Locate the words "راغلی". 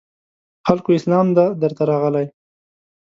1.91-2.25